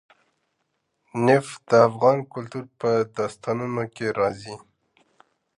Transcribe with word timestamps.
نفت 1.25 1.59
د 1.69 1.71
افغان 1.87 2.17
کلتور 2.33 2.63
په 2.79 2.89
داستانونو 3.17 3.83
کې 3.95 4.07
راځي. 4.19 4.55